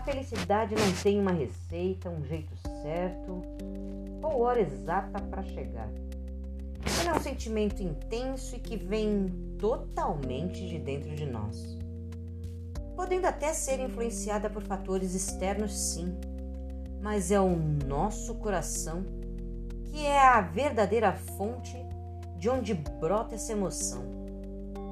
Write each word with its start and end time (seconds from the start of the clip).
A 0.00 0.02
felicidade 0.02 0.74
não 0.74 0.92
tem 1.02 1.20
uma 1.20 1.30
receita, 1.30 2.08
um 2.08 2.24
jeito 2.24 2.56
certo 2.82 3.42
ou 4.22 4.40
hora 4.40 4.58
exata 4.58 5.20
para 5.20 5.42
chegar. 5.42 5.90
Ela 7.02 7.10
é 7.10 7.14
um 7.18 7.20
sentimento 7.20 7.82
intenso 7.82 8.56
e 8.56 8.60
que 8.60 8.78
vem 8.78 9.26
totalmente 9.58 10.66
de 10.66 10.78
dentro 10.78 11.14
de 11.14 11.26
nós. 11.26 11.76
Podendo 12.96 13.26
até 13.26 13.52
ser 13.52 13.78
influenciada 13.78 14.48
por 14.48 14.62
fatores 14.62 15.14
externos, 15.14 15.78
sim, 15.78 16.18
mas 17.02 17.30
é 17.30 17.38
o 17.38 17.54
nosso 17.86 18.36
coração 18.36 19.04
que 19.84 20.06
é 20.06 20.18
a 20.18 20.40
verdadeira 20.40 21.12
fonte 21.12 21.76
de 22.38 22.48
onde 22.48 22.72
brota 22.72 23.34
essa 23.34 23.52
emoção, 23.52 24.02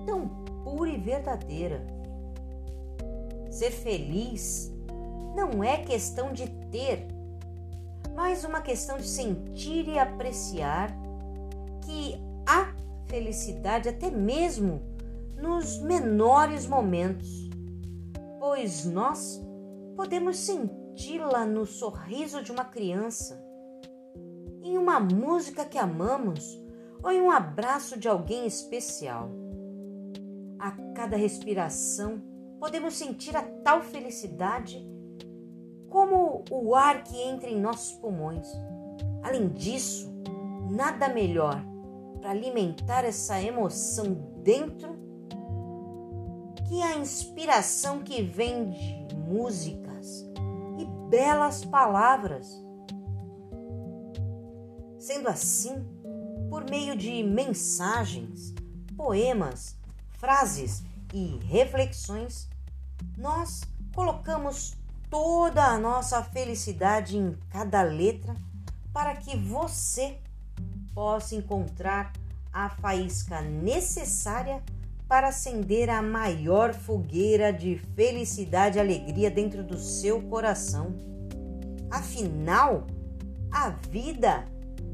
tão 0.05 0.29
pura 0.63 0.91
e 0.91 0.99
verdadeira. 0.99 1.83
Ser 3.51 3.71
feliz 3.71 4.77
não 5.35 5.63
é 5.63 5.79
questão 5.79 6.33
de 6.33 6.49
ter, 6.71 7.07
mas 8.15 8.45
uma 8.45 8.61
questão 8.61 8.97
de 8.97 9.07
sentir 9.07 9.89
e 9.89 9.99
apreciar 9.99 10.91
que 11.85 12.17
há 12.47 12.75
felicidade 13.07 13.89
até 13.89 14.11
mesmo 14.11 14.83
nos 15.41 15.79
menores 15.81 16.67
momentos, 16.67 17.49
pois 18.39 18.85
nós 18.85 19.41
podemos 19.97 20.37
senti-la 20.39 21.47
no 21.47 21.65
sorriso 21.65 22.43
de 22.43 22.53
uma 22.53 22.65
criança, 22.65 23.41
em 24.63 24.77
uma 24.77 24.99
música 24.99 25.65
que 25.65 25.79
amamos 25.79 26.61
ou 27.03 27.11
em 27.11 27.21
um 27.21 27.31
abraço 27.31 27.99
de 27.99 28.09
alguém 28.09 28.47
especial. 28.47 29.31
A 30.59 30.73
cada 30.95 31.17
respiração, 31.17 32.21
podemos 32.59 32.97
sentir 32.97 33.37
a 33.37 33.43
tal 33.43 33.81
felicidade 33.81 34.85
como 35.89 36.45
o 36.51 36.75
ar 36.75 37.03
que 37.05 37.21
entra 37.21 37.49
em 37.49 37.61
nossos 37.61 37.93
pulmões. 37.93 38.47
Além 39.23 39.49
disso, 39.49 40.11
nada 40.71 41.09
melhor 41.09 41.63
para 42.21 42.31
alimentar 42.31 43.05
essa 43.05 43.41
emoção 43.43 44.15
dentro 44.43 44.97
que 46.69 46.83
a 46.83 46.97
inspiração 46.97 48.01
que 48.01 48.23
vem 48.23 48.71
de 48.71 49.17
músicas 49.17 50.25
e 50.79 50.85
belas 51.09 51.65
palavras. 51.65 52.63
Sendo 54.99 55.29
assim, 55.29 55.87
por 56.51 56.69
meio 56.69 56.97
de 56.97 57.23
mensagens, 57.23 58.55
poemas, 58.97 59.77
frases 60.19 60.83
e 61.15 61.39
reflexões, 61.45 62.49
nós 63.17 63.63
colocamos 63.95 64.77
toda 65.11 65.65
a 65.65 65.79
nossa 65.79 66.23
felicidade 66.23 67.17
em 67.17 67.37
cada 67.51 67.83
letra 67.83 68.35
para 68.93 69.17
que 69.17 69.37
você 69.37 70.19
possa 70.95 71.35
encontrar 71.35 72.13
a 72.53 72.69
faísca 72.69 73.41
necessária 73.41 74.63
para 75.07 75.29
acender 75.29 75.89
a 75.89 76.03
maior 76.03 76.75
fogueira 76.75 77.53
de 77.53 77.79
felicidade 77.95 78.77
e 78.77 78.81
alegria 78.81 79.31
dentro 79.31 79.65
do 79.65 79.79
seu 79.79 80.21
coração. 80.23 80.95
Afinal, 81.91 82.87
a 83.51 83.71
vida 83.71 84.45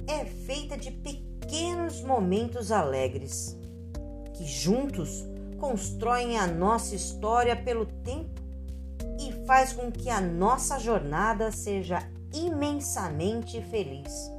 é 0.06 0.24
feita 0.24 0.76
de 0.76 0.92
pequenos 0.92 2.00
momentos 2.02 2.70
alegres 2.70 3.58
que 4.34 4.46
juntos 4.46 5.24
constroem 5.58 6.38
a 6.38 6.46
nossa 6.46 6.94
história 6.94 7.56
pelo 7.56 7.86
tempo 7.86 8.43
faz 9.46 9.72
com 9.72 9.90
que 9.90 10.10
a 10.10 10.20
nossa 10.20 10.78
jornada 10.78 11.50
seja 11.50 11.98
imensamente 12.32 13.60
feliz. 13.62 14.30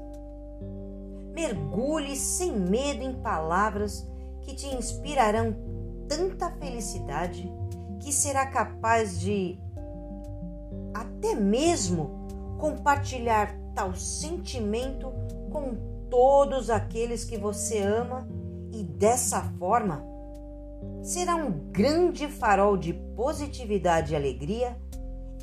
Mergulhe 1.33 2.16
sem 2.16 2.51
medo 2.51 3.03
em 3.03 3.13
palavras 3.13 4.07
que 4.41 4.55
te 4.55 4.67
inspirarão 4.67 5.55
tanta 6.07 6.51
felicidade 6.51 7.51
que 7.99 8.11
será 8.11 8.45
capaz 8.45 9.19
de 9.19 9.57
até 10.93 11.35
mesmo 11.35 12.25
compartilhar 12.59 13.53
tal 13.73 13.95
sentimento 13.95 15.11
com 15.51 15.75
todos 16.09 16.69
aqueles 16.69 17.25
que 17.25 17.37
você 17.37 17.79
ama 17.79 18.27
e 18.72 18.83
dessa 18.83 19.41
forma 19.59 20.03
será 21.01 21.35
um 21.35 21.51
grande 21.72 22.27
farol 22.27 22.77
de 22.77 22.93
positividade 22.93 24.13
e 24.13 24.16
alegria 24.16 24.77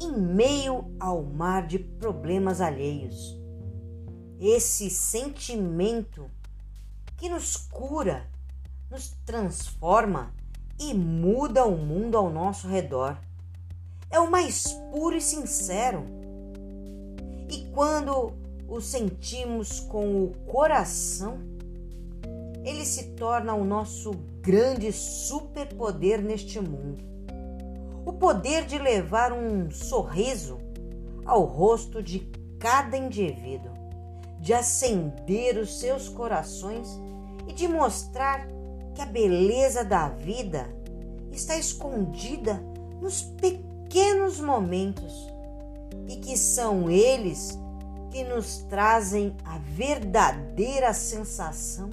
em 0.02 0.12
meio 0.12 0.94
ao 0.98 1.22
mar 1.22 1.66
de 1.66 1.78
problemas 1.78 2.60
alheios. 2.60 3.38
Esse 4.40 4.90
sentimento 4.90 6.30
que 7.16 7.28
nos 7.28 7.56
cura, 7.56 8.26
nos 8.91 9.10
transforma 9.24 10.34
e 10.78 10.92
muda 10.92 11.64
o 11.64 11.76
mundo 11.76 12.16
ao 12.16 12.30
nosso 12.30 12.66
redor. 12.66 13.16
É 14.10 14.18
o 14.18 14.30
mais 14.30 14.72
puro 14.91 15.16
e 15.16 15.20
sincero. 15.20 16.04
E 17.48 17.70
quando 17.72 18.32
o 18.68 18.80
sentimos 18.80 19.80
com 19.80 20.24
o 20.24 20.32
coração, 20.46 21.38
ele 22.64 22.84
se 22.84 23.10
torna 23.10 23.54
o 23.54 23.64
nosso 23.64 24.10
grande 24.41 24.92
superpoder 24.92 26.20
neste 26.20 26.60
mundo. 26.60 27.11
O 28.04 28.12
poder 28.12 28.66
de 28.66 28.78
levar 28.78 29.32
um 29.32 29.70
sorriso 29.70 30.58
ao 31.24 31.44
rosto 31.44 32.02
de 32.02 32.20
cada 32.58 32.96
indivíduo, 32.96 33.72
de 34.40 34.52
acender 34.52 35.56
os 35.56 35.78
seus 35.78 36.08
corações 36.08 36.88
e 37.46 37.52
de 37.52 37.68
mostrar 37.68 38.46
que 38.94 39.00
a 39.00 39.06
beleza 39.06 39.84
da 39.84 40.08
vida 40.08 40.68
está 41.30 41.56
escondida 41.56 42.62
nos 43.00 43.22
pequenos 43.22 44.41
momentos 44.41 45.28
e 46.08 46.16
que 46.16 46.36
são 46.36 46.91
eles 46.91 47.58
que 48.10 48.24
nos 48.24 48.58
trazem 48.68 49.34
a 49.44 49.58
verdadeira 49.58 50.92
sensação 50.92 51.88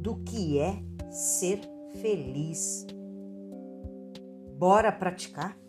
do 0.00 0.16
que 0.16 0.58
é 0.58 0.78
ser 1.10 1.60
feliz. 2.00 2.86
Bora 4.64 4.90
praticar? 4.92 5.63